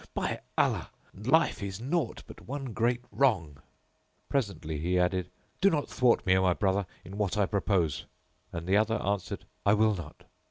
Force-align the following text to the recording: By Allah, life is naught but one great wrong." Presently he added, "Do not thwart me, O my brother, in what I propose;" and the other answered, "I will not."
By 0.15 0.39
Allah, 0.57 0.89
life 1.13 1.61
is 1.61 1.79
naught 1.79 2.23
but 2.25 2.47
one 2.47 2.73
great 2.73 3.05
wrong." 3.11 3.59
Presently 4.29 4.79
he 4.79 4.97
added, 4.97 5.29
"Do 5.61 5.69
not 5.69 5.89
thwart 5.89 6.25
me, 6.25 6.35
O 6.35 6.41
my 6.41 6.53
brother, 6.53 6.87
in 7.05 7.19
what 7.19 7.37
I 7.37 7.45
propose;" 7.45 8.07
and 8.51 8.65
the 8.65 8.77
other 8.77 8.95
answered, 8.99 9.45
"I 9.63 9.75
will 9.75 9.93
not." 9.93 10.23